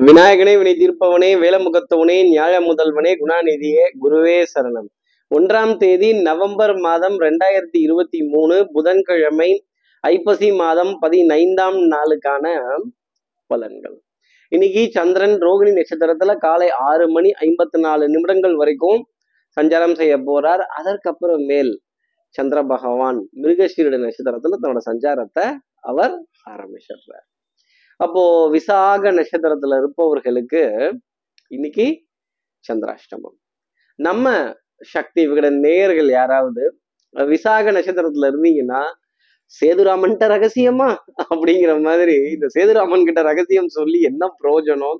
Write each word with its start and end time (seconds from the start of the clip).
விநாயகனே 0.00 0.56
வினை 0.56 0.72
தீர்ப்பவனே 0.72 1.28
வேலமுகத்தவனே 1.42 2.14
ஞாழ 2.32 2.52
முதல்வனே 2.58 3.10
குணாநிதியே 3.18 3.82
குருவே 4.02 4.44
சரணம். 4.54 4.86
ஒன்றாம் 5.34 5.76
தேதி 5.76 6.22
நவம்பர் 6.22 6.78
மாதம் 6.78 7.18
ரெண்டாயிரத்தி 7.18 7.78
இருபத்தி 7.80 8.22
மூணு 8.22 8.68
புதன்கிழமை 8.72 9.64
ஐப்பசி 10.00 10.52
மாதம் 10.52 10.98
பதினைந்தாம் 11.00 11.74
நாளுக்கான 11.74 12.54
பலன்கள். 13.54 13.96
இன்னைக்கு 14.48 14.88
சந்திரன் 14.90 15.36
ரோகிணி 15.38 15.72
நட்சத்திரத்துல 15.72 16.36
காலை 16.36 16.70
ஆறு 16.70 17.10
மணி 17.10 17.30
ஐம்பத்தி 17.40 17.80
நாலு 17.80 18.08
நிமிடங்கள் 18.08 18.56
வரைக்கும் 18.56 19.06
சஞ்சாரம் 19.60 19.94
செய்ய 19.94 20.16
போறார். 20.16 20.60
அதற்கப்புறம் 20.60 21.44
மேல் 21.44 21.80
சந்திர 22.28 22.62
பகவான் 22.62 23.28
மிருகசீரட 23.42 24.00
நட்சத்திரத்துல 24.06 24.58
தன்னோட 24.62 24.78
சஞ்சாரத்தை 24.90 25.54
அவர் 25.80 26.24
ஆரம்பிச்சிடுறார். 26.50 27.26
அப்போ 28.04 28.22
விசாக 28.50 29.12
நட்சத்திரத்துல 29.12 29.76
இருப்பவர்களுக்கு 29.78 30.62
இன்னைக்கு 31.48 31.86
சந்திராஷ்டமம். 32.64 33.36
நம்ம 33.98 34.26
சக்தி 34.84 35.28
விகட 35.28 35.50
நேயர்கள் 35.50 36.08
யாராவது 36.08 36.62
விசாக 37.12 37.72
நட்சத்திரத்துல 37.72 38.28
இருந்தீங்கன்னா 38.32 38.82
சேதுராமன்ட்ட 39.52 40.28
ரகசியமா? 40.34 40.88
அப்படிங்கிற 41.34 41.72
மாதிரி 41.82 42.16
இந்த 42.16 42.46
சேதுராமன் 42.48 43.04
கிட்ட 43.04 43.22
ரகசியம் 43.22 43.68
சொல்லி 43.68 44.00
என்ன 44.00 44.28
பிரயோஜனம்? 44.42 44.98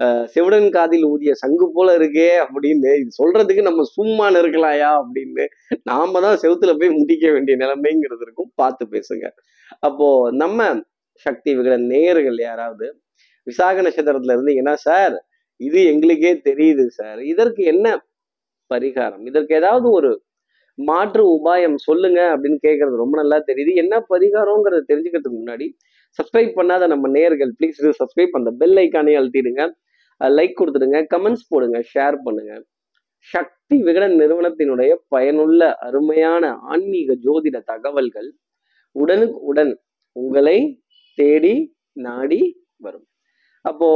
அஹ் 0.00 0.24
செவிடன் 0.34 0.70
காதில் 0.70 1.04
ஊதிய 1.04 1.32
சங்கு 1.34 1.66
போல 1.74 1.98
இருக்கே 1.98 2.30
அப்படின்னு 2.44 2.90
இது 3.00 3.10
சொல்றதுக்கு 3.18 3.62
நம்ம 3.62 3.82
சும்மா 3.82 4.28
இருக்கலாயா 4.30 4.90
அப்படின்னு 5.00 5.44
நாம 5.84 6.20
தான் 6.20 6.40
செவுத்துல 6.42 6.72
போய் 6.78 6.96
முட்டிக்க 6.98 7.32
வேண்டிய 7.32 7.56
நிலைமைங்கிறது 7.56 8.24
இருக்கும். 8.26 8.52
பார்த்து 8.54 8.86
பேசுங்க. 8.90 9.28
அப்போ 9.80 10.08
நம்ம 10.32 10.58
சக்தி 11.16 11.50
விகட 11.56 11.76
நேயர்கள் 11.78 12.38
யாராவது 12.38 12.86
விசாக 13.46 13.82
நட்சத்திரத்துல 13.82 14.36
இருந்தீங்கன்னா 14.36 14.74
சார் 14.74 15.24
இது 15.56 15.84
எங்களுக்கே 15.84 16.32
தெரியுது 16.44 16.86
சார் 16.86 17.20
இதற்கு 17.22 17.62
என்ன 17.64 17.86
பரிகாரம்? 18.70 19.24
இதற்கு 19.26 19.54
ஏதாவது 19.54 19.90
ஒரு 19.90 20.10
மாற்று 20.78 21.22
உபாயம் 21.36 21.74
சொல்லுங்க 21.74 22.20
அப்படின்னு 22.34 22.58
கேட்கறது 22.66 22.96
ரொம்ப 22.96 23.22
நல்லா 23.22 23.38
தெரியுது. 23.46 23.74
என்ன 23.74 24.04
பரிகாரங்கிறத 24.08 24.84
தெரிஞ்சுக்கிறதுக்கு 24.90 25.40
முன்னாடி 25.40 25.66
சப்ஸ்கிரைப் 26.18 26.52
பண்ணாத 26.58 26.86
நம்ம 26.86 27.08
நேர்கள் 27.08 27.52
ப்ளீஸ் 27.58 27.80
சப்ஸ்கிரைப் 28.00 28.38
அந்த 28.38 28.50
பெல் 28.50 28.76
ஐக்கானே 28.76 29.14
அழுத்திடுங்க. 29.20 29.62
லைக் 30.20 30.58
கொடுத்துடுங்க. 30.60 30.98
கமெண்ட்ஸ் 31.14 31.46
போடுங்க. 31.48 31.78
ஷேர் 31.94 32.16
பண்ணுங்க. 32.24 32.54
சக்தி 33.20 33.76
விகடன் 33.82 34.16
நிறுவனத்தினுடைய 34.20 34.94
பயனுள்ள 35.08 35.74
அருமையான 35.74 36.50
ஆன்மீக 36.72 37.14
ஜோதிட 37.14 37.58
தகவல்கள் 37.64 38.28
உடனுக்கு 38.92 39.38
உடன் 39.40 39.80
உங்களை 40.12 40.58
தேடி 41.18 41.54
நாடி 41.96 42.40
வரும். 42.80 43.06
அப்போ 43.64 43.88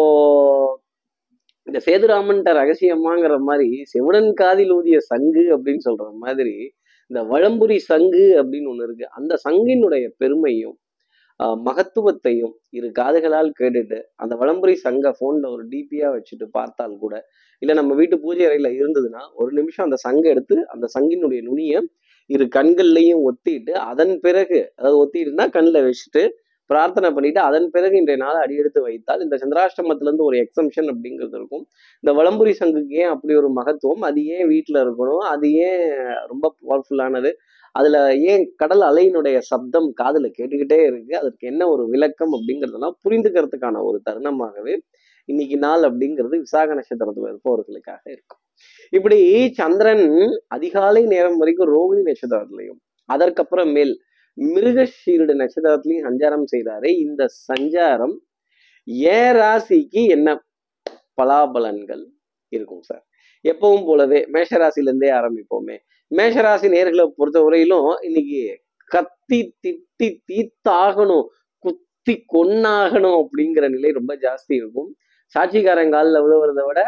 இந்த 1.67 1.79
சேதுராமன்ட்ட 1.87 2.51
ரகசியமாங்கிற 2.61 3.35
மாதிரி 3.49 3.71
செவுடன் 3.93 4.31
காதில் 4.41 4.75
ஊதிய 4.77 4.99
சங்கு 5.13 5.43
அப்படின்னு 5.55 5.83
சொல்ற 5.89 6.07
மாதிரி 6.25 6.55
இந்த 7.11 7.21
வளம்புரி 7.33 7.77
சங்கு 7.91 8.25
அப்படின்னு 8.41 8.71
ஒண்ணு 8.73 8.87
இருக்கு. 8.89 9.07
அந்த 9.19 9.35
சங்கினுடைய 9.47 10.05
பெருமையும் 10.23 10.77
மகத்துவத்தையும் 11.67 12.55
இரு 12.71 12.89
காதுகளால் 12.99 13.51
கேட்டுட்டு 13.59 13.99
அந்த 14.23 14.35
வளம்புரி 14.41 14.75
சங்க 14.87 15.13
போன்ல 15.21 15.51
ஒரு 15.55 15.65
டிபியா 15.73 16.09
வச்சுட்டு 16.15 16.47
பார்த்தால் 16.57 16.97
கூட 16.99 17.15
இல்ல 17.63 17.75
நம்ம 17.75 17.95
வீட்டு 17.95 18.17
பூஜை 18.25 18.45
அறையில 18.49 18.71
இருந்ததுன்னா 18.79 19.23
ஒரு 19.41 19.51
நிமிஷம் 19.53 19.87
அந்த 19.87 19.99
சங்கை 20.07 20.29
எடுத்து 20.33 20.57
அந்த 20.75 20.87
சங்கினுடைய 20.95 21.43
நுனியை 21.43 21.81
இரு 22.31 22.47
கண்கள்லையும் 22.57 23.23
ஒத்திட்டு 23.29 23.75
அதன் 23.91 24.15
பிறகு 24.27 24.59
அதாவது 24.79 24.99
ஒத்திட்டுனா 25.03 25.47
கண்ணில் 25.57 25.87
வச்சுட்டு 25.87 26.23
பிரார்த்தனை 26.71 27.09
பண்ணிட்டு 27.11 27.41
அதன் 27.41 27.69
பிறகு 27.71 27.97
இன்றைய 27.97 28.19
நாள் 28.25 28.41
அடியெடுத்து 28.43 28.81
வைத்தால் 28.83 29.21
இந்த 29.21 29.37
சந்திராஷ்டமத்திலேருந்து 29.43 30.27
ஒரு 30.29 30.37
எக்ஸம்ஷன் 30.45 30.89
அப்படிங்கிறது 30.93 31.37
இருக்கும். 31.41 31.65
இந்த 32.03 32.13
வளம்புரி 32.21 32.53
சங்குக்கு 32.61 32.97
ஏன் 33.03 33.13
அப்படி 33.15 33.35
ஒரு 33.35 33.51
மகத்துவம்? 33.53 34.01
அது 34.01 34.25
ஏன் 34.27 34.47
வீட்டில் 34.47 34.81
இருக்கணும்? 34.85 35.23
அது 35.35 35.49
ஏன் 35.69 35.85
ரொம்ப 36.27 36.55
பவர்ஃபுல்லானது 36.61 37.33
அதில் 37.73 38.01
ஏன் 38.23 38.45
கடல் 38.57 38.81
அலையினுடைய 38.81 39.39
சப்தம் 39.51 39.89
காதில் 39.93 40.35
கேட்டுக்கிட்டே 40.39 40.79
இருக்கு? 40.87 41.13
அதற்கு 41.17 41.45
என்ன 41.47 41.63
ஒரு 41.69 41.85
விளக்கம் 41.87 42.33
அப்படிங்கிறதெல்லாம் 42.33 42.97
புரிந்துக்கிறதுக்கான 43.05 43.83
ஒரு 43.83 44.01
தருணமாகவே 44.11 44.75
இன்னைக்கு 45.29 45.57
நாள் 45.59 45.83
அப்படிங்கிறது 45.83 46.37
விசாக 46.39 46.75
நட்சத்திரத்துல 46.75 47.31
இருப்பவர்களுக்காக 47.33 48.03
இருக்கும். 48.15 48.41
இப்படி 48.93 49.19
சந்திரன் 49.53 50.07
அதிகாலை 50.47 51.03
நேரம் 51.07 51.37
வரைக்கும் 51.37 51.73
ரோகிணி 51.75 52.03
நட்சத்திரத்திலையும் 52.11 52.79
அதற்கப்புறம் 53.09 53.71
மேல் 53.73 53.93
மிருகஷீருட 54.39 55.33
நட்சத்திரத்திலையும் 55.43 56.07
சஞ்சாரம் 56.09 56.47
செய்கிறாரு 56.53 56.89
இந்த 57.05 57.23
சஞ்சாரம் 57.49 58.17
ஏ 59.13 59.21
ராசிக்கு 59.33 60.03
என்ன 60.09 60.29
பலாபலன்கள் 61.19 62.05
இருக்கும் 62.53 62.83
சார்? 62.83 63.05
எப்பவும் 63.45 63.85
போலவே 63.85 64.21
மேஷராசிலேருந்தே 64.35 65.11
ஆரம்பிப்போமே. 65.19 65.77
மேஷராசி 66.11 66.69
நேர்களை 66.69 67.05
பொறுத்த 67.17 67.39
வரையிலும் 67.43 67.89
இன்னைக்கு 68.01 68.41
கத்தி 68.91 69.41
திட்டி 69.65 70.09
தீத்தாகணும் 70.31 71.27
குத்தி 71.65 72.15
கொன்னாகணும் 72.35 73.19
அப்படிங்கிற 73.23 73.65
நிலை 73.69 73.91
ரொம்ப 73.91 74.13
ஜாஸ்தி 74.17 74.55
இருக்கும். 74.55 74.91
சாட்சிக்காரங்காலில் 75.35 76.23
விழுவுறத 76.25 76.63
விட 76.67 76.81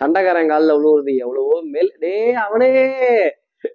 சண்டைக்காரங்காலில் 0.00 0.76
விழுவுறது 0.78 1.12
எவ்வளவோ 1.24 1.56
மேல். 1.74 1.90
டே 2.00 2.14
அவனே! 2.44 2.70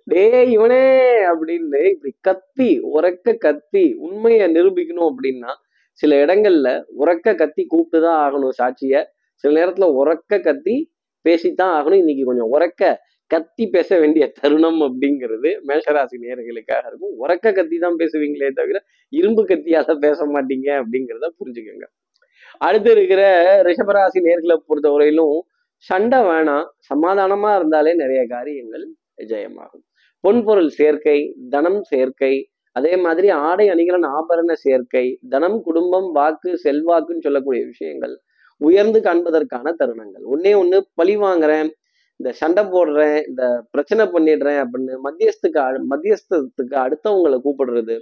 டே 0.06 0.50
இவனே 0.50 1.00
அப்படின்னு 1.26 1.90
இப்படி 1.90 2.16
கத்தி 2.22 2.82
உறக்க 2.82 3.38
கத்தி 3.38 3.94
உண்மையை 3.94 4.52
நிரூபிக்கணும் 4.52 5.14
அப்படின்னா 5.14 5.50
சில 5.92 6.26
இடங்கள்ல 6.26 6.84
உறக்க 7.00 7.36
கத்தி 7.36 7.68
கூப்பிட்டுதான் 7.70 8.22
ஆகணும் 8.24 8.50
சாட்சிய. 8.62 9.04
சில 9.34 9.66
நேரத்துல 9.66 9.94
உறக்க 10.04 10.42
கத்தி 10.42 10.92
பேசித்தான் 11.30 11.74
ஆகணும். 11.78 11.94
இன்னைக்கு 11.94 12.24
கொஞ்சம் 12.24 12.54
உறக்க 12.54 12.96
கத்தி 13.28 13.68
பேச 13.68 14.00
வேண்டிய 14.00 14.32
தருணம் 14.42 14.82
அப்படிங்கிறது 14.82 15.50
மேஷராசி 15.68 16.18
நேர்களுக்காக 16.22 16.88
இருக்கும். 16.88 17.28
உறக்க 17.28 17.54
கத்தி 17.54 17.78
தான் 17.78 17.96
பேசுவீங்களே 17.96 18.52
தவிர 18.52 18.84
இரும்பு 19.10 19.46
கத்தியால 19.46 19.98
பேச 19.98 20.26
மாட்டீங்க 20.26 20.84
அப்படிங்கிறத 20.84 21.30
புரிஞ்சுக்கோங்க. 21.40 21.86
அடுத்து 22.58 22.92
இருக்கிற 22.92 23.22
ரிஷபராசி 23.64 24.20
நேர்களை 24.24 24.58
பொறுத்தவரையிலும் 24.70 25.40
சண்டை 25.78 26.20
வேணாம். 26.20 26.66
சமாதானமா 26.94 27.56
இருந்தாலே 27.56 27.96
நிறைய 27.96 28.26
காரியங்கள் 28.30 28.88
ஜெயமாகும் 29.32 29.84
பொன்பொருள் 30.24 30.72
சேர்க்கை 30.80 31.20
தனம் 31.50 31.82
சேர்க்கை 31.82 32.34
அதே 32.76 32.94
மாதிரி 32.96 33.28
ஆடை 33.30 33.66
அணிகலன் 33.70 34.08
ஆபரண 34.18 34.52
சேர்க்கை 34.66 35.06
தனம் 35.30 35.58
குடும்பம் 35.64 36.10
வாக்கு 36.12 36.52
செல்வாக்குன்னு 36.66 37.26
சொல்லக்கூடிய 37.28 37.62
விஷயங்கள் 37.66 38.14
உயர்ந்து 38.62 39.00
காண்பதற்கான 39.00 39.68
தருணங்கள். 39.80 40.24
ஒன்னே 40.34 40.52
ஒன்று 40.62 40.78
பழி 40.96 41.16
வாங்குறேன் 41.18 41.70
இந்த 42.20 42.32
சண்டை 42.32 42.64
போடுறேன் 42.66 43.18
இந்த 43.30 43.44
பிரச்சனை 43.72 44.04
பண்ணிடுறேன் 44.06 44.60
அப்படின்னு 44.64 44.98
மத்தியஸ்துக்கு 45.08 45.62
மத்தியஸ்தத்துக்கு 45.94 46.76
அடுத்தவங்களை 46.86 47.38
கூப்பிடுறது 47.46 47.96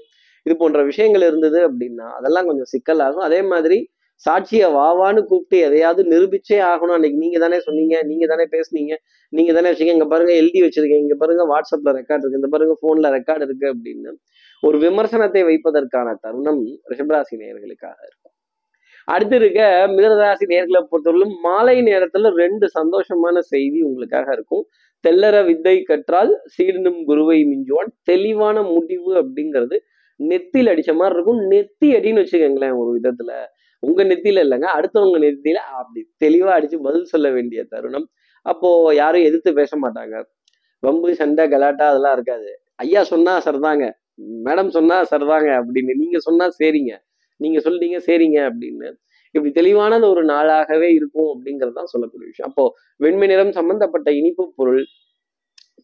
இது 0.45 0.53
போன்ற 0.57 0.79
விஷயங்கள் 0.83 1.25
இருந்தது 1.29 1.59
அப்படின்னா 1.69 2.07
அதெல்லாம் 2.17 2.47
கொஞ்சம் 2.49 2.69
சிக்கலாகும். 2.73 3.25
அதே 3.29 3.41
மாதிரி 3.41 3.77
சாட்சியை 4.25 4.67
வாவான்னு 4.77 5.21
கூப்பிட்டு 5.25 5.57
எதையாவது 5.67 6.01
நிரூபிச்சே 6.13 6.57
ஆகணும். 6.71 6.95
அன்னைக்கு 6.97 7.19
நீங்க 7.23 7.37
தானே 7.39 7.59
சொன்னீங்க 7.67 7.95
நீங்க 8.09 8.25
தானே 8.27 8.45
பேசுனீங்க 8.55 8.95
நீங்க 9.33 9.51
தானே 9.53 9.69
வச்சீங்க 9.71 9.93
இங்க 9.97 10.07
பாருங்க 10.13 10.33
எழுதி 10.41 10.59
வச்சிருக்கேன் 10.65 11.03
இங்க 11.05 11.15
பாருங்க 11.15 11.43
வாட்ஸ்அப்ல 11.51 11.93
ரெக்கார்ட் 11.99 12.23
இருக்கு 12.23 12.41
இந்த 12.41 12.49
பாருங்க 12.55 12.75
போன்ல 12.81 13.11
ரெக்கார்டு 13.17 13.45
இருக்கு 13.47 13.67
அப்படின்னு 13.73 14.11
ஒரு 14.63 14.77
விமர்சனத்தை 14.77 15.41
வைப்பதற்கான 15.49 16.15
தருணம் 16.23 16.63
ரிஷபராசி 16.91 17.35
நேயர்களுக்காக 17.41 17.99
இருக்கும். 18.07 18.33
அடுத்து 19.07 19.35
இருக்க 19.35 19.61
மிதனராசி 19.95 20.45
நேர்களை 20.53 20.81
பொறுத்தவரையிலும் 20.89 21.35
மாலை 21.45 21.75
நேரத்துல 21.81 22.31
ரெண்டு 22.41 22.65
சந்தோஷமான 22.79 23.39
செய்தி 23.53 23.79
உங்களுக்காக 23.81 24.27
இருக்கும். 24.37 24.63
தெல்லற 25.03 25.45
வித்தை 25.45 25.75
கற்றால் 25.83 26.31
சீடனும் 26.55 26.99
குருவை 27.03 27.37
மிஞ்சுவான். 27.51 27.91
தெளிவான 28.03 28.61
முடிவு 28.73 29.11
அப்படிங்கிறது 29.21 29.77
நெத்தியில் 30.19 30.71
அடிச்ச 30.73 30.93
மாதிரி 30.93 31.15
இருக்கும். 31.17 31.41
நெத்தி 31.53 31.89
அடின்னு 31.97 32.23
வச்சுக்கோங்களேன் 32.23 32.77
ஒரு 32.81 32.91
விதத்துல. 32.97 33.31
உங்க 33.83 34.01
நெத்தியில 34.11 34.43
இல்லைங்க 34.45 34.67
அடுத்தவங்க 34.77 35.17
நெத்தியில 35.25 35.59
அப்படி 35.79 36.01
தெளிவா 36.23 36.51
அடிச்சு 36.57 36.77
பதில் 36.87 37.11
சொல்ல 37.13 37.27
வேண்டிய 37.37 37.59
தருணம். 37.73 38.07
அப்போ 38.45 38.69
யாரும் 39.01 39.25
எதிர்த்து 39.29 39.51
பேச 39.59 39.71
மாட்டாங்க. 39.83 40.15
வம்பு 40.83 41.09
சண்டை 41.21 41.43
கலாட்டா 41.53 41.85
அதெல்லாம் 41.91 42.15
இருக்காது. 42.17 42.49
ஐயா 42.83 43.01
சொன்னா 43.13 43.33
சரிதாங்க 43.47 43.85
மேடம் 44.47 44.71
சொன்னா 44.77 44.97
சரிதாங்க 45.11 45.49
அப்படின்னு 45.59 45.93
நீங்க 46.01 46.17
சொன்னா 46.27 46.45
சரிங்க 46.61 46.93
நீங்க 47.41 47.57
சொல்லிட்டீங்க 47.65 47.99
சரிங்க 48.07 48.39
அப்படின்னு. 48.49 48.87
இப்படி 49.35 49.51
தெளிவானது 49.59 50.05
ஒரு 50.13 50.21
நாளாகவே 50.31 50.87
இருக்கும் 50.99 51.29
அப்படிங்கிறது 51.33 51.75
தான் 51.79 51.91
சொல்லக்கூடிய 51.93 52.27
விஷயம். 52.31 52.49
அப்போ 52.51 52.63
வெண்மை 53.03 53.27
நிறம் 53.31 53.53
சம்பந்தப்பட்ட 53.59 54.09
இனிப்பு 54.19 54.45
பொருள் 54.59 54.83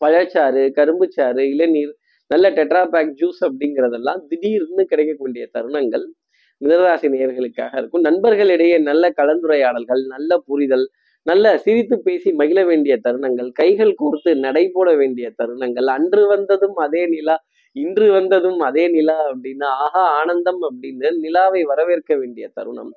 பழச்சாறு 0.04 0.64
கரும்புச்சாறு 0.78 1.44
இளநீர் 1.54 1.94
நல்ல 2.32 2.46
டெட்ரா 2.58 2.82
பேக் 2.94 3.12
ஜூஸ் 3.22 3.42
அப்படிங்கிறதெல்லாம் 3.48 4.22
திடீர்னு 4.30 4.84
கிடைக்கக்கூடிய 4.92 5.44
தருணங்கள். 5.56 6.06
மிதராசி 6.62 7.08
நேயர்களுக்காக 7.16 7.74
இருக்கும். 7.82 8.06
நண்பர்களிடையே 8.08 8.78
நல்ல 8.90 9.06
கலந்துரையாடல்கள் 9.20 10.04
நல்ல 10.16 10.38
புரிதல் 10.50 10.86
நல்ல 11.26 11.46
சிரித்து 11.66 11.96
பேசி 12.08 12.30
மகிழ 12.40 12.60
வேண்டிய 12.70 12.96
தருணங்கள் 13.06 13.50
கைகள் 13.60 13.94
கோர்த்து 14.02 14.32
நடைபோட 14.46 14.90
வேண்டிய 15.02 15.28
தருணங்கள். 15.40 15.88
அன்று 15.98 16.24
வந்ததும் 16.34 16.78
அதே 16.86 17.04
நிலா 17.14 17.36
இன்று 17.76 18.08
வந்ததும் 18.18 18.60
அதே 18.68 18.84
நிலா 18.88 19.16
அப்படின்னா 19.32 19.70
ஆஹா 19.86 20.04
ஆனந்தம் 20.20 20.62
அப்படின்னு 20.68 21.10
நிலாவை 21.24 21.62
வரவேற்க 21.72 22.12
வேண்டிய 22.22 22.46
தருணம் 22.58 22.92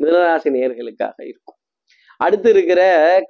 மிதராசி 0.00 0.50
நேயர்களுக்காக 0.56 1.16
இருக்கும். 1.30 1.56
அடுத்து 2.20 2.48
இருக்கிற 2.54 2.80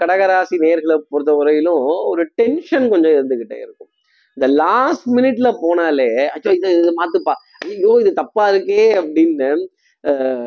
கடகராசி 0.00 0.56
நேர்களை 0.64 0.96
பொறுத்த 1.12 1.32
வரையிலும் 1.40 1.84
ஒரு 2.10 2.22
டென்ஷன் 2.40 2.86
கொஞ்சம் 2.92 3.14
இருந்துகிட்டே 3.18 3.58
இருக்கும். 3.66 3.90
இந்த 4.36 4.46
லாஸ்ட் 4.62 5.06
மினிட்ல 5.16 5.48
போனாலே 5.64 6.10
அச்சோ 6.34 6.50
இது 6.58 6.68
இது 6.80 6.92
மாத்துப்பா. 7.00 7.34
ஐயோ 7.60 7.92
இது 8.02 8.10
தப்பா 8.20 8.44
இருக்கே 8.52 8.84
அப்படின்னு 9.00 9.48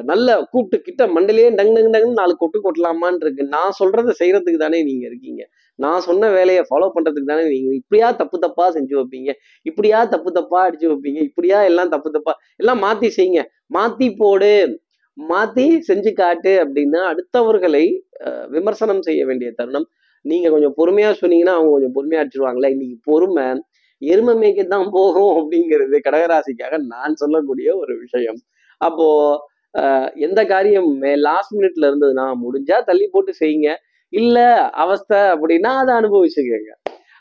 நல்ல 0.10 0.27
கூப்பிட்டு 0.51 0.77
கிட்ட 0.86 1.04
மண்டலே 1.15 1.44
டங் 1.57 1.74
டங் 1.75 1.92
டங்னு 1.95 2.19
நாலு 2.19 2.33
கொட்டு 2.39 2.60
கொட்டலாமான் 2.62 3.19
இருக்கு 3.24 3.44
நான் 3.56 3.75
சொல்றதை 3.80 4.13
செய்யறதுக்கு 4.19 4.60
தானே 4.63 4.80
நீங்க 4.88 5.04
இருக்கீங்க. 5.10 5.42
நான் 5.80 6.06
சொன்ன 6.07 6.30
வேலையை 6.38 6.62
ஃபாலோ 6.69 6.88
பண்றதுக்கு 6.95 7.31
தானே 7.31 7.44
நீங்க 7.51 7.69
இப்படியா 7.81 8.07
தப்பு 8.21 8.38
தப்பா 8.45 8.65
செஞ்சு 8.77 8.95
வைப்பீங்க? 9.00 9.31
இப்படியா 9.69 10.00
தப்பு 10.13 10.31
தப்பா 10.38 10.60
அடிச்சு 10.68 10.88
வைப்பீங்க? 10.92 11.19
இப்படியா 11.30 11.60
எல்லாம் 11.69 11.92
தப்பு 11.94 12.10
தப்பா 12.15 12.33
எல்லாம் 12.62 12.81
மாத்தி 12.86 13.10
செய்யுங்க. 13.18 13.44
மாத்தி 13.77 14.07
போடு. 14.21 14.54
மாத்தி 15.18 15.65
செஞ்சு 15.89 16.13
காட்டு 16.21 16.54
அப்படின்னா 16.63 17.01
அடுத்தவர்களை 17.12 17.86
விமர்சனம் 18.56 19.06
செய்ய 19.07 19.21
வேண்டிய 19.30 19.50
தருணம். 19.60 19.88
நீங்க 20.25 20.48
கொஞ்சம் 20.56 20.75
பொறுமையா 20.80 21.10
சொன்னீங்கன்னா 21.21 21.56
அவங்க 21.57 21.71
கொஞ்சம் 21.75 21.95
பொறுமையா 21.98 22.21
அடிச்சிருவாங்களே. 22.24 22.71
இன்னைக்கு 22.75 22.98
பொறுமை 23.12 23.45
எருமை 24.12 24.34
மேய்க்கத்தான் 24.42 24.88
போகும் 24.96 25.34
அப்படிங்கிறது 25.40 25.98
கடகராசிக்காக 26.08 26.78
நான் 26.94 27.20
சொல்லக்கூடிய 27.22 27.70
ஒரு 27.82 27.94
விஷயம். 28.04 28.40
அப்போ 28.82 29.08
எந்த 30.26 30.40
காரியம் 30.52 30.90
லாஸ்ட் 31.28 31.54
மினிட்ல 31.58 31.90
இருந்ததுன்னா 31.90 32.26
முடிஞ்சா 32.44 32.78
தள்ளி 32.90 33.08
போட்டு 33.12 33.34
செய்யுங்க. 33.40 33.70
இல்ல 34.14 34.38
அவஸ்தை 34.84 35.20
அப்படின்னா 35.34 35.72
அதை 35.82 35.94
அனுபவிச்சுக்கோங்க. 36.00 36.72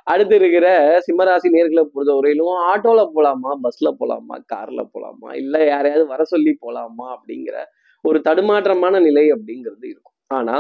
அடுத்து 0.07 0.35
இருக்கிற 0.41 0.67
சிம்மராசி 1.07 1.49
நேர்களை 1.55 1.83
பொறுத்த 1.85 2.13
வரையிலும் 2.17 2.57
ஆட்டோல 2.71 3.01
போலாமா 3.15 3.51
பஸ்ல 3.65 3.89
போலாமா 4.01 4.37
கார்ல 4.53 4.81
போலாமா 4.95 5.29
இல்ல 5.43 5.57
யாரையாவது 5.73 6.05
வர 6.13 6.23
சொல்லி 6.33 6.53
போலாமா 6.65 7.07
அப்படிங்கிற 7.15 7.57
ஒரு 8.05 8.19
தடுமாற்றமான 8.29 8.95
நிலை 9.07 9.25
அப்படிங்கிறது 9.35 9.87
இருக்கும். 9.93 10.17
ஆனா 10.39 10.57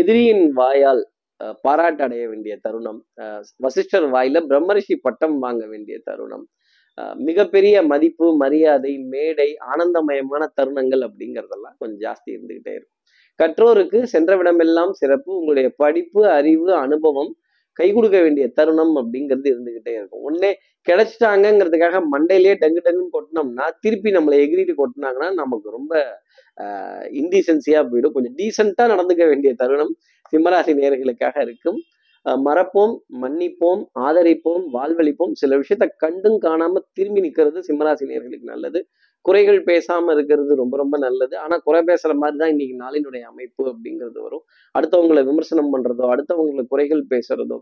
எதிரியின் 0.00 0.44
வாயால் 0.58 1.02
பாராட்டு 1.62 2.02
அடைய 2.02 2.28
வேண்டிய 2.28 2.58
தருணம். 2.62 3.04
வசிஷ்டர் 3.56 4.10
வாயில 4.10 4.42
பிரம்மரிஷி 4.48 4.96
பட்டம் 5.00 5.38
வாங்க 5.38 5.66
வேண்டிய 5.66 6.00
தருணம். 6.04 6.48
ஆஹ் 7.00 7.14
மிகப்பெரிய 7.14 7.82
மதிப்பு 7.82 8.36
மரியாதை 8.36 8.98
மேடை 8.98 9.56
ஆனந்தமயமான 9.74 10.52
தருணங்கள் 10.60 11.08
அப்படிங்கிறதெல்லாம் 11.08 11.76
கொஞ்சம் 11.78 12.00
ஜாஸ்தி 12.00 12.30
இருந்துகிட்டே 12.30 12.78
இருக்கும். 12.78 12.96
கற்றோருக்கு 13.38 14.06
சென்றவிடமெல்லாம் 14.12 14.90
சிறப்பு. 14.90 15.34
உங்களுடைய 15.34 15.72
படிப்பு 15.76 16.28
அறிவு 16.28 16.74
அனுபவம் 16.74 17.36
கை 17.72 17.92
கொடுக்க 17.92 18.22
வேண்டிய 18.22 18.48
தருணம் 18.48 18.96
அப்படிங்கிறது 18.96 19.48
இருந்துகிட்டே 19.52 19.88
இருக்கும். 19.88 20.30
ஒன்னே 20.30 20.52
கிடைச்சிட்டாங்கங்கிறதுக்காக 20.90 22.02
மண்டையிலேயே 22.12 22.54
டங்கு 22.60 22.80
டங்குன்னு 22.84 23.12
கொட்டினோம்னா 23.12 23.70
திருப்பி 23.80 24.10
நம்மளை 24.10 24.38
எகிரிட்டு 24.44 24.74
கொட்டினாங்கன்னா 24.76 25.32
நமக்கு 25.32 25.70
ரொம்ப 25.70 26.22
இன்டீசென்சியா 27.20 27.86
போயிடும். 27.90 28.12
கொஞ்சம் 28.12 28.36
டீசெண்டா 28.36 28.82
நடந்துக்க 28.82 29.28
வேண்டிய 29.28 29.54
தருணம். 29.54 29.96
சிம்மராசி 30.32 30.72
நேர்களுக்காக 30.80 31.36
இருக்கும். 31.46 31.78
மறப்போம் 32.46 32.94
மன்னிப்போம் 33.22 33.82
ஆதரிப்போம் 34.06 34.64
வாழ்வழிப்போம். 34.76 35.32
சில 35.32 35.58
விஷயத்த 35.58 35.86
கண்டும் 35.96 36.38
காணாம 36.46 36.82
திரும்பி 36.92 37.20
நிற்கிறது 37.24 37.60
சிம்மராசி 37.68 38.06
நேர்களுக்கு 38.12 38.48
நல்லது. 38.52 38.80
குறைகள் 39.26 39.60
பேசாம 39.68 40.12
இருக்கிறது 40.14 40.52
ரொம்ப 40.54 40.74
ரொம்ப 40.76 40.96
நல்லது. 40.98 41.34
ஆனா 41.36 41.56
குறை 41.66 41.80
பேசுற 41.90 42.12
மாதிரி 42.14 42.36
தான் 42.42 42.52
இன்னைக்கு 42.54 42.76
நாளினுடைய 42.84 43.22
அமைப்பு 43.30 43.62
அப்படிங்கிறது 43.72 44.18
வரும். 44.26 44.44
அடுத்தவங்களை 44.74 45.22
விமர்சனம் 45.30 45.72
பண்றதோ 45.74 46.04
அடுத்தவங்களை 46.14 46.64
குறைகள் 46.72 47.02
பேசுறதோ 47.14 47.58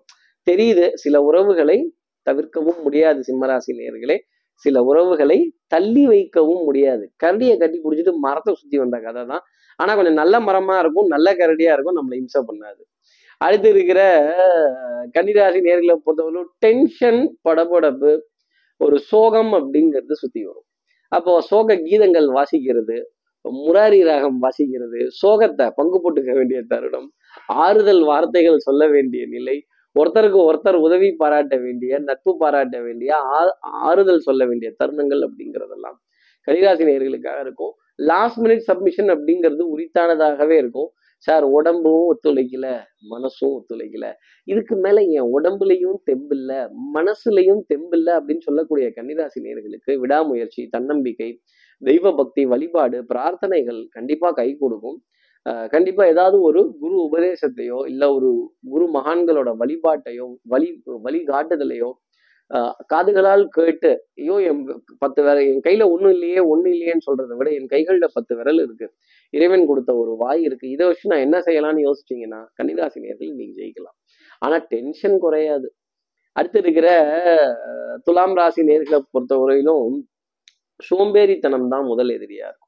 தெரியுது. 0.46 0.86
சில 0.94 1.22
உறவுகளை 1.22 1.78
தவிர்க்கவும் 2.26 2.80
முடியாது 2.82 3.20
சிம்மராசி 3.28 3.72
நேர்களே 3.80 4.16
சில 4.64 4.82
உறவுகளை 4.82 5.38
தள்ளி 5.74 6.04
வைக்கவும் 6.06 6.62
முடியாது. 6.64 7.04
கரடியை 7.24 7.54
கட்டி 7.58 7.78
குடிச்சிட்டு 7.84 8.12
மரத்தை 8.26 8.52
சுத்தி 8.54 8.76
வந்த 8.78 8.98
கதை 9.06 9.22
தான். 9.32 9.44
ஆனா 9.78 9.94
கொஞ்சம் 9.94 10.20
நல்ல 10.20 10.34
மரமா 10.40 10.76
இருக்கும் 10.82 11.08
நல்ல 11.14 11.28
கரடியா 11.40 11.72
இருக்கும் 11.74 11.98
நம்மளை 11.98 12.16
இம்சை 12.22 12.42
பண்ணாது. 12.50 12.82
அடுத்து 13.40 13.68
இருக்கிற 13.68 14.00
கன்னிராசி 15.16 15.58
நேர்களை 15.66 15.96
பொறுத்தவரை 16.04 16.42
டென்ஷன் 16.58 17.20
படபடப்பு 17.48 18.12
ஒரு 18.80 18.96
சோகம் 19.10 19.52
அப்படிங்கிறது 19.58 20.14
சுத்தி 20.22 20.40
வரும். 20.44 20.66
அப்போ 21.12 21.32
சோக 21.50 21.76
கீதங்கள் 21.88 22.28
வாசிக்கிறது 22.38 22.96
முராரி 23.44 24.00
ராகம் 24.04 24.38
வாசிக்கிறது 24.42 25.00
சோகத்தை 25.20 25.66
பங்கு 25.76 25.98
போட்டுக்க 26.04 26.30
வேண்டிய 26.34 26.60
தருணம் 26.68 27.08
ஆறுதல் 27.64 28.02
வார்த்தைகள் 28.04 28.58
சொல்ல 28.58 28.82
வேண்டிய 28.88 29.22
நிலை 29.34 29.56
ஒருத்தருக்கு 29.96 30.40
ஒருத்தர் 30.48 30.78
உதவி 30.86 31.08
பாராட்ட 31.12 31.56
வேண்டிய 31.56 31.98
நட்பு 31.98 32.36
பாராட்ட 32.36 32.76
வேண்டிய 32.80 33.10
ஆறுதல் 33.88 34.18
சொல்ல 34.18 34.44
வேண்டிய 34.46 34.70
தருணங்கள் 34.84 35.22
அப்படிங்கிறதெல்லாம் 35.26 35.98
கன்னிராசி 36.48 36.84
நேர்களுக்காக 36.88 37.38
இருக்கும். 37.40 37.72
லாஸ்ட் 38.10 38.40
மினிட் 38.44 38.66
சப்மிஷன் 38.68 39.10
அப்படிங்கிறது 39.14 39.64
உரித்தானதாகவே 39.74 40.56
இருக்கும். 40.56 40.88
சார் 41.18 41.44
உடம்பும் 41.44 42.02
ஒத்துழைக்கல 42.10 42.66
மனசும் 43.12 43.52
ஒத்துழைக்கல. 43.56 44.06
இதுக்கு 44.44 44.74
மேல 44.76 45.00
என் 45.18 45.30
உடம்புலையும் 45.36 45.98
தெம்பில்ல 46.10 46.52
மனசுலையும் 46.96 47.62
தெம்பில்ல 47.74 48.08
அப்படின்னு 48.18 48.46
சொல்லக்கூடிய 48.48 48.88
கன்னிராசி 48.96 49.40
நேர்களுக்கு 49.46 49.94
விடாமுயற்சி 50.00 50.64
தன்னம்பிக்கை 50.66 51.30
தெய்வ 51.82 52.12
பக்தி 52.14 52.44
வழிபாடு 52.46 52.98
பிரார்த்தனைகள் 53.14 53.80
கண்டிப்பா 53.90 54.30
கை 54.30 54.48
கொடுக்கும். 54.58 54.98
கண்டிப்பா 55.74 56.04
ஏதாவது 56.12 56.36
ஒரு 56.48 56.60
குரு 56.80 56.96
உபதேசத்தையோ 57.08 57.78
இல்ல 57.92 58.04
ஒரு 58.16 58.30
குரு 58.72 58.86
மகான்களோட 58.96 59.50
வழிபாட்டையோ 59.62 60.26
வழி 60.52 60.68
வழிகாட்டுதலையோ 61.06 61.90
காதுகளால் 62.92 63.44
கேட்டு 63.56 63.90
ஐயோ 64.20 64.34
என் 64.48 64.60
பத்து 65.02 65.20
விரல் 65.26 65.48
என் 65.52 65.62
கையில 65.66 65.84
ஒண்ணும் 65.94 66.12
இல்லையே 66.16 66.40
ஒண்ணு 66.52 66.68
இல்லையேன்னு 66.74 67.06
சொல்றதை 67.08 67.36
விட 67.38 67.48
என் 67.58 67.70
கைகள்ல 67.72 68.06
பத்து 68.16 68.32
விரல் 68.38 68.60
இருக்கு. 68.64 68.86
இறைவன் 69.34 69.64
கொடுத்த 69.70 69.90
ஒரு 70.02 70.12
வாய் 70.22 70.42
இருக்கு. 70.48 70.66
இதை 70.74 70.84
வச்சு 70.88 71.10
நான் 71.12 71.24
என்ன 71.26 71.38
செய்யலாம்னு 71.46 71.86
யோசிச்சீங்கன்னா 71.88 72.40
கன்னிராசி 72.58 73.00
நேர்கள் 73.06 73.32
நீங்க 73.40 73.54
ஜெயிக்கலாம். 73.60 73.96
ஆனா 74.42 74.56
டென்ஷன் 74.74 75.16
குறையாது. 75.24 75.68
அடுத்து 76.36 76.58
இருக்கிற 76.64 76.88
துலாம் 78.06 78.36
ராசி 78.40 78.62
நேர்களை 78.70 79.00
பொறுத்தவரையிலும் 79.14 79.90
சோம்பேறித்தனம் 80.80 81.68
தான் 81.74 81.86
முதல் 81.92 82.10
எதிரியா 82.16 82.46
இருக்கும். 82.50 82.65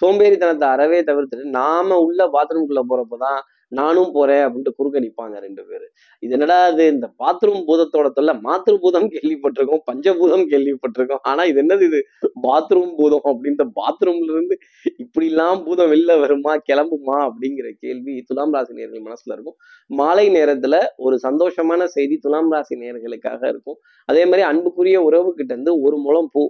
சோம்பேறித்தனத்தை 0.00 0.68
அறவே 0.74 1.00
தவிர்த்துட்டு 1.00 1.56
நாம 1.60 1.98
உள்ள 2.06 2.30
பாத்ரூம்குள்ள 2.36 2.82
போறப்பதான் 2.92 3.40
நானும் 3.72 4.10
போறேன் 4.12 4.42
அப்படின்ட்டு 4.44 4.76
குறுக்க 4.78 4.98
நிற்பாங்க 5.00 5.36
ரெண்டு 5.44 5.62
பேரு. 5.68 5.86
இது 6.22 6.32
என்னடா 6.32 6.68
இது? 6.68 6.84
இந்த 6.86 7.06
பாத்ரூம் 7.22 7.62
பூதத்தோட 7.68 8.08
தொல்ல 8.16 8.32
மாத்ரு 8.46 8.74
பூதம் 8.82 9.08
கேள்விப்பட்டிருக்கோம் 9.14 9.82
பஞ்சபூதம் 9.90 10.44
கேள்விப்பட்டிருக்கோம். 10.52 11.22
ஆனா 11.22 11.44
இது 11.44 11.58
என்னது 11.62 11.80
இது? 11.80 12.00
பாத்ரூம் 12.46 12.92
பூதம் 12.98 13.26
அப்படின்ற 13.30 13.64
பாத்ரூம்ல 13.80 14.30
இருந்து 14.36 14.56
இப்படி 14.96 15.26
எல்லாம் 15.32 15.62
பூதம் 15.64 15.90
வெளில 15.92 16.18
வருமா 16.20 16.54
கிளம்புமா 16.70 17.18
அப்படிங்கிற 17.28 17.70
கேள்வி 17.84 18.14
துலாம் 18.28 18.54
ராசி 18.56 18.74
நேர்கள் 18.80 19.06
மனசுல 19.08 19.34
இருக்கும். 19.36 19.56
மாலை 19.90 20.26
நேரத்துல 20.28 20.76
ஒரு 20.96 21.18
சந்தோஷமான 21.26 21.84
செய்தி 21.84 22.18
துலாம் 22.18 22.52
ராசி 22.56 22.76
நேர்களுக்காக 22.82 23.42
இருக்கும். 23.48 23.78
அதே 24.08 24.24
மாதிரி 24.24 24.42
அன்புக்குரிய 24.42 25.00
உறவு 25.02 25.32
கிட்ட 25.34 25.52
இருந்து 25.54 25.80
ஒரு 25.80 25.96
முழம் 25.96 26.30
பூ 26.32 26.44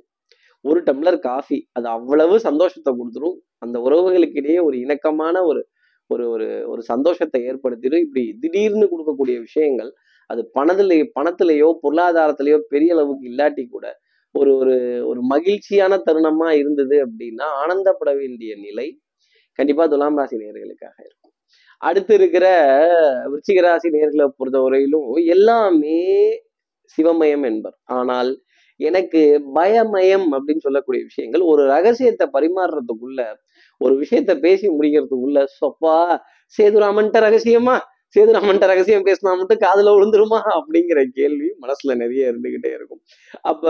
ஒரு 0.64 0.80
டம்ளர் 0.88 1.18
காஃபி 1.28 1.58
அது 1.72 1.86
அவ்வளவு 1.88 2.34
சந்தோஷத்தை 2.40 2.90
கொடுத்துரும். 2.92 3.36
அந்த 3.58 3.76
உறவுகளுக்கு 3.86 4.38
இடையே 4.42 4.58
ஒரு 4.58 4.76
இணக்கமான 4.84 5.36
ஒரு 5.44 5.62
ஒரு 6.10 6.24
ஒரு 6.30 6.46
ஒரு 6.72 6.82
சந்தோஷத்தை 6.92 7.40
ஏற்படுத்திடும் 7.50 8.04
இப்படி 8.06 8.24
திடீர்னு 8.42 8.86
கொடுக்கக்கூடிய 8.92 9.36
விஷயங்கள் 9.40 9.90
அது 10.30 10.42
பணத்துல 10.58 10.96
பணத்திலேயோ 11.18 11.68
பொருளாதாரத்திலேயோ 11.84 12.58
பெரிய 12.72 12.92
அளவுக்கு 12.94 13.24
இல்லாட்டி 13.32 13.64
கூட 13.68 13.86
ஒரு 14.34 14.50
ஒரு 14.60 14.74
ஒரு 15.06 15.20
மகிழ்ச்சியான 15.32 15.98
தருணமா 16.06 16.48
இருந்தது 16.60 16.96
அப்படின்னா 17.06 17.46
ஆனந்தப்பட 17.62 18.10
வேண்டிய 18.20 18.52
நிலை 18.56 18.86
கண்டிப்பா 19.58 19.84
துலாம் 19.86 20.18
ராசி 20.18 20.36
நேர்களுக்காக 20.36 20.96
இருக்கும். 21.08 21.32
அடுத்து 21.82 22.12
இருக்கிற 22.14 22.46
விருச்சிக 23.30 23.60
ராசி 23.60 23.88
நேர்களை 23.96 24.26
பொறுத்தவரையிலும் 24.38 25.08
எல்லாமே 25.34 25.98
சிவமயம் 26.98 27.44
என்பர். 27.50 27.76
ஆனால் 27.98 28.30
எனக்கு 28.80 29.20
பயமயம் 29.56 30.28
அப்படின்னு 30.36 30.60
சொல்லக்கூடிய 30.60 31.02
விஷயங்கள் 31.04 31.42
ஒரு 31.44 31.62
ரகசியத்தை 31.66 32.26
பரிமாறுறதுக்குள்ள 32.36 33.20
ஒரு 33.80 33.94
விஷயத்த 34.02 34.32
பேசி 34.40 34.66
முடிக்கிறதுக்குள்ள 34.68 35.40
சொப்பா 35.58 35.96
சேதுராமன்ட்ட 36.54 37.20
ரகசியமா 37.20 37.76
சேதுராமன்ட்ட 38.16 38.66
ரகசியம் 38.66 39.06
பேசினா 39.06 39.30
மட்டும் 39.34 39.62
காதுல 39.62 39.92
விழுந்துருமா 39.94 40.40
அப்படிங்கிற 40.56 41.00
கேள்வி 41.14 41.48
மனசுல 41.62 41.94
நிறைய 41.94 42.30
இருந்துகிட்டே 42.30 42.70
இருக்கும். 42.74 43.00
அப்ப 43.44 43.64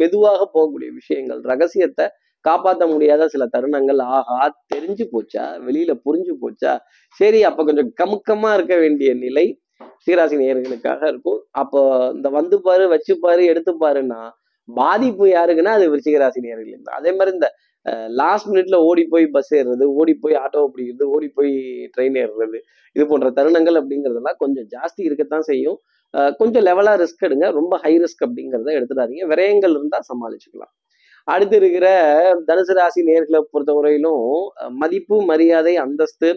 மெதுவாக 0.00 0.40
போகக்கூடிய 0.54 0.90
விஷயங்கள் 0.92 1.40
ரகசியத்தை 1.44 2.06
காப்பாற்ற 2.44 2.84
முடியாத 2.86 3.22
சில 3.28 3.44
தருணங்கள் 3.54 4.00
ஆஹா 4.10 4.38
தெரிஞ்சு 4.74 5.04
போச்சா 5.12 5.44
வெளியில 5.66 5.92
புரிஞ்சு 6.04 6.34
போச்சா 6.42 6.72
சரி 7.20 7.40
அப்ப 7.42 7.64
கொஞ்சம் 7.64 7.90
கமுக்கமா 8.02 8.50
இருக்க 8.54 8.76
வேண்டிய 8.76 9.10
நிலை 9.24 9.46
சீராசி 10.06 10.36
நேயர்களுக்காக 10.40 11.02
இருக்கும். 11.12 11.40
அப்போ 11.62 11.80
இந்த 12.16 12.28
வந்து 12.38 12.56
பாரு 12.66 12.84
வச்சு 12.94 13.14
பாரு 13.24 13.42
எடுத்து 13.52 13.72
பாருன்னா 13.84 14.20
பாதிப்பு 14.68 15.24
யாருக்குன்னா 15.36 15.72
அது 15.78 15.84
விருச்சிக 15.92 16.18
நேர்களுக்கு 16.46 16.86
தான். 16.88 16.98
அதே 17.00 17.10
மாதிரி 17.18 17.34
இந்த 17.36 17.48
லாஸ்ட் 18.20 18.48
மினிட்ல 18.50 18.76
ஓடி 18.88 19.02
போய் 19.12 19.26
பஸ் 19.34 19.52
ஏறுறது 19.58 19.84
ஓடி 19.98 20.14
போய் 20.22 20.36
ஆட்டோவை 20.44 20.68
பிடிக்கிறது 20.72 21.04
ஓடி 21.16 21.28
போய் 21.36 21.52
ட்ரெயின் 21.94 22.16
ஏறுறது 22.22 22.58
இது 22.96 23.04
போன்ற 23.10 23.28
தருணங்கள் 23.36 23.78
அப்படிங்கிறதெல்லாம் 23.80 24.40
கொஞ்சம் 24.42 24.66
ஜாஸ்தி 24.74 25.02
இருக்கத்தான் 25.08 25.46
செய்யும். 25.50 25.78
கொஞ்சம் 26.40 26.64
லெவலா 26.68 26.92
ரிஸ்க் 27.02 27.26
எடுங்க. 27.28 27.46
ரொம்ப 27.58 27.74
ஹை 27.84 27.92
ரிஸ்க் 28.04 28.24
அப்படிங்கிறத 28.26 28.72
எடுத்துடாதீங்க. 28.78 29.24
விரயங்கள் 29.32 29.74
இருந்தா 29.78 29.98
சமாளிச்சுக்கலாம். 30.10 30.72
அடுத்து 31.28 31.56
இருக்கிற 31.60 31.86
தனுசு 32.48 32.74
ராசி 32.78 33.00
நேர்களை 33.10 33.40
பொறுத்தவரையிலும் 33.52 34.26
மதிப்பு 34.82 35.16
மரியாதை 35.30 35.74
அந்தஸ்து 35.84 36.28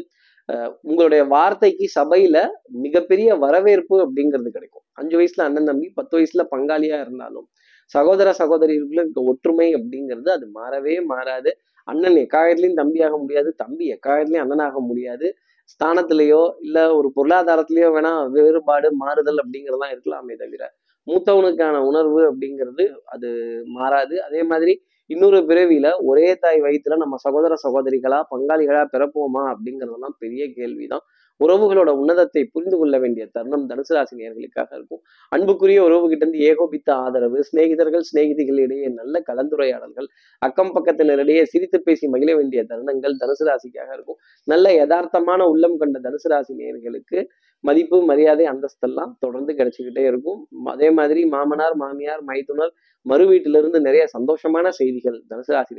உங்களுடைய 0.81 1.21
வார்த்தைக்கு 1.33 1.85
சபையில 1.95 2.37
மிகப்பெரிய 2.83 3.29
வரவேற்பு 3.43 3.95
அப்படிங்கிறது 4.05 4.49
கிடைக்கும். 4.49 4.85
அஞ்சு 4.93 5.15
வயசுல 5.19 5.45
அண்ணன் 5.47 5.69
தம்பி 5.69 5.87
பத்து 5.95 6.13
வயசுல 6.17 6.43
பங்காளியா 6.53 6.97
இருந்தாலும் 7.05 7.47
சகோதர 7.91 8.29
சகோதரிகளுக்குள்ள 8.39 9.03
இருக்க 9.03 9.21
ஒற்றுமை 9.31 9.67
அப்படிங்கிறது 9.77 10.29
அது 10.37 10.45
மாறவே 10.57 10.95
மாறாது. 11.11 11.51
அண்ணன் 11.87 12.17
எக்காலத்திலையும் 12.23 12.79
தம்பியாக 12.81 13.15
முடியாது 13.21 13.49
தம்பி 13.63 13.85
எக்காலத்திலையும் 13.95 14.45
அண்ணனாக 14.45 14.79
முடியாது. 14.89 15.27
ஸ்தானத்திலேயோ 15.73 16.43
இல்ல 16.65 16.77
ஒரு 16.95 17.07
பொருளாதாரத்திலேயோ 17.17 17.89
வேணா 17.95 18.11
வேறுபாடு 18.35 18.87
மாறுதல் 19.03 19.41
அப்படிங்கிறதெல்லாம் 19.43 19.93
இருக்கலாமே 19.95 20.35
தவிர 20.35 20.63
மூத்தவனுக்கான 21.07 21.75
உணர்வு 21.89 22.21
அப்படிங்கிறது 22.29 22.83
அது 23.13 23.29
மாறாது. 23.77 24.15
அதே 24.27 24.41
மாதிரி 24.43 24.73
இன்னொரு 25.09 25.37
பிறவியில 25.37 25.87
ஒரே 26.01 26.35
தாய் 26.35 26.59
வயிற்றுல 26.61 26.97
நம்ம 26.97 27.15
சகோதர 27.17 27.53
சகோதரிகளா 27.63 28.19
பங்காளிகளா 28.31 28.83
பிறப்போமா 28.93 29.43
அப்படிங்கிறதெல்லாம் 29.51 30.17
பெரிய 30.19 30.43
கேள்விதான். 30.53 31.03
உறவுகளோட 31.39 31.89
உன்னதத்தை 32.01 32.41
புரிந்து 32.53 32.77
கொள்ள 32.79 32.95
வேண்டிய 33.03 33.23
தருணம் 33.35 33.65
தனுசு 33.69 33.93
ராசி 33.95 34.13
நேர்களுக்காக 34.21 34.69
இருக்கும். 34.77 35.01
அன்புக்குரிய 35.31 35.79
உறவுகிட்ட 35.87 36.23
இருந்து 36.25 36.41
ஏகோபித்த 36.49 36.89
ஆதரவு 37.05 37.39
சிநேகிதர்கள் 37.49 38.05
சிநேகிதிகளிடையே 38.09 38.87
நல்ல 38.99 39.21
கலந்துரையாடல்கள் 39.29 40.07
அக்கம் 40.41 40.73
பக்கத்தினரிடையே 40.75 41.43
சிரித்து 41.53 41.79
பேசி 41.87 42.07
மகிழ 42.15 42.29
வேண்டிய 42.39 42.63
தருணங்கள் 42.71 43.15
தனுசு 43.21 43.45
ராசிக்காக 43.49 43.89
இருக்கும். 43.97 44.19
நல்ல 44.47 44.67
யதார்த்தமான 44.79 45.41
உள்ளம் 45.53 45.77
கண்ட 45.77 45.99
தனுசு 46.07 46.29
ராசி 46.33 46.55
நேர்களுக்கு 46.61 47.19
மதிப்பு 47.63 47.97
மரியாதை 48.09 48.45
அந்தஸ்தெல்லாம் 48.51 49.13
தொடர்ந்து 49.19 49.53
கிடைச்சிக்கிட்டே 49.53 50.03
இருக்கும். 50.11 50.41
அதே 50.75 50.89
மாதிரி 50.99 51.23
மாமனார் 51.35 51.77
மாமியார் 51.83 52.23
மைத்துனர் 52.31 52.73
மறு 53.05 53.25
வீட்டிலிருந்து 53.31 53.79
நிறைய 53.87 54.05
சந்தோஷமான 54.15 54.67
செய்திகள் 54.81 55.19
தனுசு 55.31 55.53
ராசி 55.57 55.75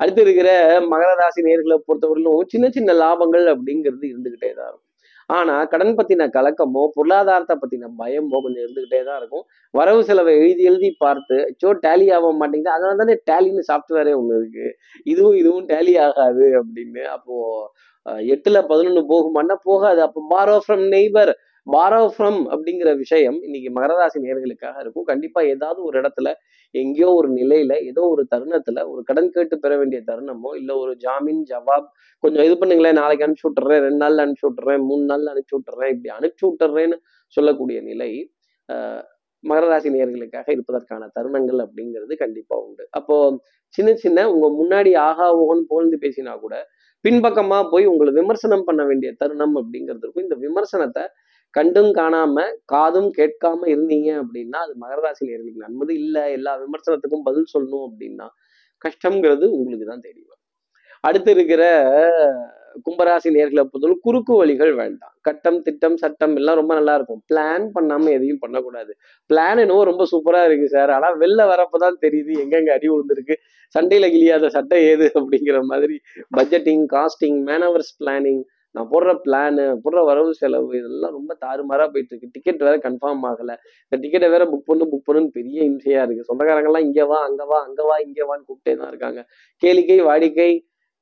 அடுத்து 0.00 0.20
இருக்கிற 0.26 0.50
மகர 0.92 1.10
ராசி 1.20 1.40
நேர்களை 1.48 1.76
பொறுத்தவரையிலும் 1.88 2.50
சின்ன 2.52 2.66
சின்ன 2.76 2.94
லாபங்கள் 3.04 3.46
அப்படிங்கிறது 3.54 4.06
இருந்துகிட்டே 4.12 4.50
தான் 4.58 4.68
இருக்கும். 4.70 4.84
ஆனா 5.36 5.54
கடன் 5.72 5.96
பத்தின 5.96 6.26
கலக்கமோ 6.36 6.82
பொருளாதாரத்தை 6.96 7.54
பத்தின 7.62 7.88
பயமோ 8.00 8.36
கொஞ்சம் 8.44 8.62
இருந்துகிட்டே 8.64 9.00
தான் 9.08 9.18
இருக்கும். 9.20 9.44
வரவு 9.74 10.02
செலவை 10.08 10.32
எழுதி 10.42 10.62
எழுதி 10.70 10.90
பார்த்து 11.04 11.38
சோ 11.62 11.70
டேலி 11.86 12.06
ஆக 12.16 12.30
மாட்டேங்குது. 12.40 12.72
அதனால 12.76 12.96
தானே 13.02 13.16
டேலின்னு 13.30 13.64
சாஃப்ட்வேரே 13.70 14.14
ஒண்ணு 14.20 14.38
இருக்கு. 14.40 14.68
இதுவும் 15.12 15.36
இதுவும் 15.42 15.66
டேலி 15.72 15.94
ஆகாது 16.06 16.46
அப்படின்னு. 16.60 17.04
அப்போ 17.16 17.36
எட்டுல 18.34 18.58
பதினொன்னு 18.70 19.02
போகுமான்னா 19.12 19.56
போகாது. 19.68 20.00
அப்போ 20.06 20.20
borrow 20.32 20.56
from 20.66 20.86
neighbour 20.96 21.32
borrow 21.68 22.10
from 22.16 22.38
அப்படிங்கிற 22.50 22.96
விஷயம் 22.96 23.42
இன்னைக்கு 23.42 23.80
மகரராசி 23.80 24.18
நேர்களுக்காக 24.24 24.80
இருக்கும். 24.80 25.04
கண்டிப்பா 25.04 25.40
ஏதாவது 25.42 25.82
ஒரு 25.82 26.00
இடத்துல 26.00 26.32
எங்கேயோ 26.72 27.12
ஒரு 27.12 27.28
நிலையில 27.28 27.84
ஏதோ 27.84 28.02
ஒரு 28.02 28.26
தருணத்துல 28.34 28.90
ஒரு 28.90 29.02
கடன் 29.02 29.30
கேட்டு 29.30 29.58
பெற 29.58 29.76
வேண்டிய 29.76 30.02
தருணமோ 30.06 30.56
இல்ல 30.56 30.76
ஒரு 30.78 30.96
ஜாமீன் 30.96 31.42
ஜவாப் 31.50 31.86
கொஞ்சம் 32.18 32.44
இது 32.44 32.54
பண்ணுங்களேன் 32.54 32.92
நாளைக்கு 32.92 33.24
அனுப்பிச்சு 33.26 33.48
விட்டுறேன் 33.48 33.80
ரெண்டு 33.80 33.96
நாள் 33.96 34.16
அனுப்பிச்சு 34.16 34.48
விட்டுறேன் 34.48 34.82
மூணு 34.84 35.04
நாள் 35.04 35.26
அனுப்பிச்சு 35.26 35.56
விட்டுறேன் 35.58 35.92
இப்படி 35.94 36.10
அனுப்பிச்சு 36.18 36.46
விட்டுறேன்னு 36.46 36.98
சொல்லக்கூடிய 37.26 37.80
நிலை 37.80 38.34
ஆஹ் 38.68 39.04
மகர 39.44 39.66
ராசி 39.68 39.90
இருப்பதற்கான 40.46 41.10
தருணங்கள் 41.18 41.60
அப்படிங்கிறது 41.66 42.14
கண்டிப்பா 42.14 42.56
உண்டு. 42.56 42.88
அப்போ 42.90 43.38
சின்ன 43.68 43.94
சின்ன 43.94 44.30
உங்க 44.30 44.46
முன்னாடி 44.60 44.96
ஆகா 44.96 45.34
ஓகன் 45.34 45.64
புகழ்ந்து 45.68 45.98
பேசினா 46.00 46.40
கூட 46.40 46.66
பின்பக்கமா 47.04 47.68
போய் 47.70 47.86
உங்களை 47.86 48.12
விமர்சனம் 48.12 48.64
பண்ண 48.64 48.84
வேண்டிய 48.84 49.14
தருணம் 49.16 49.56
அப்படிங்கிறது 49.56 50.04
இருக்கும். 50.04 50.22
இந்த 50.22 50.36
விமர்சனத்தை 50.36 51.04
கண்டும் 51.54 51.90
காணாம 51.98 52.44
காதும் 52.72 53.10
கேட்காம 53.18 53.68
இருந்தீங்க 53.74 54.08
அப்படின்னா 54.22 54.58
அது 54.64 54.74
மகர 54.82 54.98
ராசியில் 55.06 55.34
இருக்கு 55.34 55.64
நன்மது 55.64 55.92
இல்லை. 56.02 56.24
எல்லா 56.38 56.52
விமர்சனத்துக்கும் 56.64 57.26
பதில் 57.28 57.52
சொல்லணும் 57.54 57.86
அப்படின்னா 57.88 58.26
கஷ்டங்கிறது 58.84 59.44
உங்களுக்கு 59.56 59.86
தான் 59.86 60.06
தெரியும் 60.08 60.36
அடுத்து 61.04 61.30
இருக்கிற 61.36 61.62
கும்பராசி 62.86 63.28
நேர்களை 63.36 63.62
பொறுத்தவரை 63.62 63.94
குறுக்கு 64.06 64.32
வழிகள் 64.40 64.72
வேண்டாம். 64.80 65.12
கட்டம் 65.26 65.58
திட்டம் 65.66 65.96
சட்டம் 66.02 66.34
எல்லாம் 66.40 66.58
ரொம்ப 66.60 66.72
நல்லா 66.74 66.94
இருக்கும். 66.98 67.20
பிளான் 67.30 67.64
பண்ணாம 67.76 68.10
எதையும் 68.16 68.40
பண்ணக்கூடாது. 68.42 68.92
பிளான் 69.30 69.60
என்னவோ 69.64 69.82
ரொம்ப 69.90 70.04
சூப்பரா 70.12 70.40
இருக்கு 70.48 70.66
சார் 70.74 70.90
ஆனா 70.96 71.08
வெளில 71.22 71.46
வரப்பதான் 71.52 71.96
தெரியுது 72.04 72.32
எங்கெங்க 72.44 72.72
அடி 72.76 72.88
விழுந்திருக்கு. 72.92 73.36
சண்டையில 73.74 74.06
கிளியாத 74.14 74.50
சட்டை 74.56 74.78
ஏது 74.90 75.06
அப்படிங்கிற 75.20 75.58
மாதிரி 75.72 75.96
பட்ஜெட்டிங் 76.36 76.84
காஸ்டிங் 76.96 77.40
மேனவர்ஸ் 77.50 77.92
பிளானிங் 78.02 78.42
நான் 78.74 78.88
போடுற 78.90 79.10
பிளானு 79.24 79.64
போடுற 79.84 80.00
வரவு 80.04 80.32
செலவு 80.34 80.70
இதெல்லாம் 80.78 81.14
ரொம்ப 81.18 81.32
தாறுமாறா 81.40 81.84
போயிட்டு 81.92 82.12
இருக்கு 82.12 82.32
டிக்கெட் 82.32 82.64
வேற 82.66 82.76
கன்ஃபார்ம் 82.86 83.24
ஆகல. 83.30 83.52
இந்த 83.84 83.96
டிக்கெட்டை 84.02 84.28
வேற 84.30 84.44
புக் 84.52 84.68
பண்ணு 84.70 84.86
புக் 84.92 85.06
பண்ணுன்னு 85.06 85.36
பெரிய 85.38 85.58
இம்சையா 85.70 86.02
இருக்கு. 86.06 86.28
சொந்தக்காரங்க 86.30 86.70
எல்லாம் 86.70 86.86
இங்க 86.88 87.04
வா 87.06 87.18
அங்க 87.28 87.44
வா 87.44 87.58
அங்க 87.68 87.82
வா 87.84 87.96
இங்க 88.06 88.20
வான்னு 88.28 88.46
கூப்பிட்டே 88.48 88.74
தான் 88.80 88.90
இருக்காங்க. 88.92 89.20
கேளிக்கை 89.62 89.98
வாடிக்கை 90.10 90.50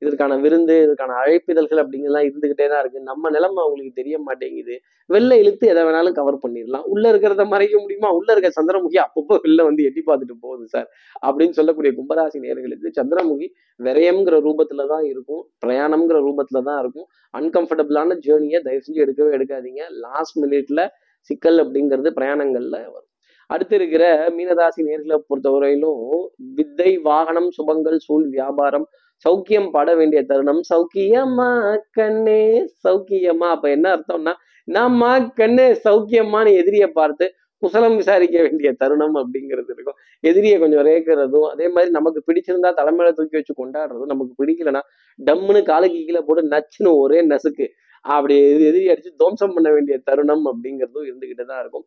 இதற்கான 0.01 0.37
விருந்து 0.37 0.83
இதற்கான 0.83 1.15
அழைப்பிதழ்கள் 1.21 1.81
அப்படிங்கலாம் 1.83 2.25
இருந்துகிட்டே 2.27 2.67
தான் 2.67 2.79
இருக்கு. 2.79 2.99
நம்ம 3.01 3.29
நிலைமை 3.29 3.59
அவங்களுக்கு 3.63 3.93
தெரிய 3.93 4.19
மாட்டேங்குது. 4.19 4.75
வெளில 5.13 5.37
இழுத்து 5.37 5.67
எதை 5.67 5.83
வேணாலும் 5.83 6.11
கவர் 6.11 6.39
பண்ணிடலாம். 6.43 6.85
உள்ள 6.85 7.11
இருக்கிறத 7.11 7.45
மறைக்க 7.47 7.79
முடியுமா? 7.79 8.11
உள்ள 8.11 8.29
இருக்க 8.31 8.51
சந்திரமுகி 8.61 8.99
அப்பப்போ 9.05 9.37
வெளில 9.45 9.63
வந்து 9.63 9.83
எட்டி 9.83 10.03
பார்த்துட்டு 10.05 10.37
போகுது 10.41 10.67
சார் 10.67 10.87
அப்படின்னு 11.27 11.49
சொல்லக்கூடிய 11.49 11.93
கும்பராசி 11.99 12.39
நேர்களுக்கு 12.45 12.93
சந்திரமுகி 12.99 13.49
விரயம்ங்கிற 13.79 14.37
ரூபத்துல 14.47 14.87
தான் 14.87 15.03
இருக்கும். 15.03 15.43
பிரயாணம்ங்கிற 15.65 16.19
ரூபத்துல 16.27 16.63
தான் 16.63 16.79
இருக்கும். 16.79 17.07
அன்கம்ஃபர்டபுளான 17.33 18.17
ஜேர்னியை 18.27 18.61
தயவு 18.61 18.85
செஞ்சு 18.87 19.03
எடுக்கவே 19.05 19.31
எடுக்காதீங்க. 19.39 19.83
லாஸ்ட் 19.89 20.39
மினிட்ல 20.43 20.87
சிக்கல் 21.21 21.59
அப்படிங்கிறது 21.63 22.09
பிரயாணங்கள்ல 22.17 22.77
வரும். 22.85 23.03
அடுத்து 23.49 23.75
இருக்கிற 23.75 24.29
மீனராசி 24.37 24.81
நேர்களை 24.87 25.17
பொறுத்தவரையிலும் 25.29 26.01
வித்தை 26.37 26.97
வாகனம் 26.97 27.49
சுபங்கள் 27.57 27.97
சூழ் 27.97 28.25
வியாபாரம் 28.29 28.87
சௌக்கியம் 29.25 29.69
பாட 29.75 29.89
வேண்டிய 29.99 30.19
தருணம். 30.31 30.61
சௌக்கியமா 30.71 31.49
கண்ணே 31.97 32.43
சௌக்கியமா. 32.85 33.47
அப்ப 33.55 33.67
என்ன 33.77 33.87
அர்த்தம்னா 33.95 34.33
நாம 34.67 35.09
கண்ணே 35.41 35.67
சௌக்கியமான 35.87 36.45
எதிரியை 36.61 36.89
பார்த்து 36.99 37.25
குசலம் 37.63 37.95
விசாரிக்க 37.99 38.37
வேண்டிய 38.45 38.69
தருணம் 38.81 39.15
அப்படிங்கிறது 39.21 39.71
இருக்கும். 39.75 39.97
எதிரியை 40.23 40.57
கொஞ்சம் 40.63 40.83
ரேக்கிறதும் 40.87 41.47
அதே 41.53 41.67
மாதிரி 41.75 41.91
நமக்கு 41.97 42.19
பிடிச்சிருந்தா 42.27 42.69
தலைமையில 42.79 43.13
தூக்கி 43.19 43.37
வச்சு 43.39 43.53
கொண்டாடுறதும் 43.61 44.11
நமக்கு 44.13 44.33
பிடிக்கலன்னா 44.41 44.81
டம்முன்னு 45.19 45.61
காலுக்கு 45.71 45.99
கீழே 46.07 46.21
போட்டு 46.27 46.43
நச்சுன்னு 46.53 46.91
ஒரே 47.03 47.19
நசுக்கு. 47.31 47.67
அப்படி 48.05 48.35
எதிரி 48.67 48.81
அடிச்சு 48.93 49.11
துவம்சம் 49.21 49.55
பண்ண 49.55 49.69
வேண்டிய 49.75 49.95
தருணம் 50.09 50.45
அப்படிங்கிறதும் 50.51 51.07
இருந்துகிட்டு 51.09 51.45
தான் 51.51 51.61
இருக்கும். 51.63 51.85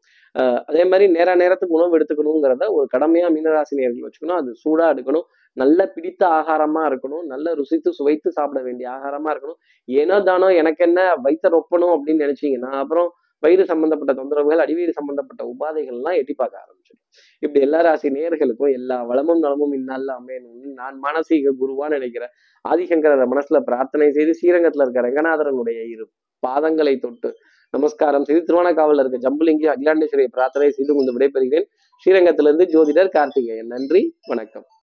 அதே 0.70 0.82
மாதிரி 0.90 1.06
நேர 1.16 1.28
நேரத்துக்கு 1.42 1.78
உணவு 1.78 1.96
எடுத்துக்கணுங்கிறத 1.98 2.66
ஒரு 2.78 2.86
கடமையா 2.94 3.28
மீனராசினியர்கள் 3.36 4.06
வச்சுக்கணும். 4.06 4.40
அது 4.42 4.50
சூடா 4.64 4.86
எடுக்கணும். 4.94 5.26
நல்ல 5.52 5.86
பிடித்த 5.86 6.26
ஆகாரமா 6.26 6.86
இருக்கணும். 6.86 7.22
நல்ல 7.22 7.54
ருசித்து 7.54 7.92
சுவைத்து 7.92 8.32
சாப்பிட 8.32 8.62
வேண்டிய 8.62 8.90
ஆகாரமா 8.90 9.32
இருக்கணும். 9.34 9.58
ஏனோ 9.84 10.20
தானோ 10.20 10.48
எனக்கு 10.48 10.84
என்ன 10.84 11.14
வயிற்ற 11.14 11.48
ரொப்பணும் 11.48 11.94
அப்படின்னு 11.96 12.24
நினைச்சீங்கன்னா 12.26 12.70
அப்புறம் 12.70 13.14
வயிறு 13.40 13.64
சம்பந்தப்பட்ட 13.64 14.22
தொந்தரவுகள் 14.22 14.58
அடிவயிறு 14.58 14.90
சம்பந்தப்பட்ட 14.90 15.44
உபாதைகள்லாம் 15.44 16.16
எட்டி 16.16 16.34
பார்க்க 16.34 16.64
ஆரம்பிச்சிடும். 16.64 17.02
இப்படி 17.38 17.60
எல்லா 17.60 17.80
ராசி 17.80 18.10
நேர்களுக்கும் 18.10 18.72
எல்லா 18.72 19.02
வளமும் 19.02 19.38
நலமும் 19.38 19.72
இந்நாளில் 19.72 20.12
அமையணும்னு 20.18 20.72
நான் 20.72 20.98
மானசீக 21.02 21.54
குருவான்னு 21.60 21.88
நினைக்கிறேன் 21.88 22.30
ஆதிசங்கர 22.68 23.26
மனசுல 23.26 23.60
பிரார்த்தனை 23.60 24.10
செய்து 24.10 24.34
ஸ்ரீரங்கத்துல 24.40 24.82
இருக்க 24.82 25.00
ரங்கநாதரனுடைய 25.00 25.88
இரு 25.88 26.06
பாதங்களை 26.46 26.98
தொட்டு 26.98 27.34
நமஸ்காரம் 27.70 28.24
செய்து 28.24 28.42
திருவானக்காவலில் 28.42 28.98
இருக்க 28.98 29.30
ஜம்புலிங்கி 29.30 29.66
அகிலாண்டேஸ்வரியை 29.66 30.26
பிரார்த்தனை 30.26 30.70
செய்து 30.70 30.94
கொண்டு 30.94 31.12
விடைபெறுகிறேன். 31.18 31.64
ஸ்ரீரங்கத்திலிருந்து 32.06 32.66
ஜோதிடர் 32.74 33.08
கார்த்திகேயன். 33.08 33.66
நன்றி 33.66 34.16
வணக்கம். 34.26 34.70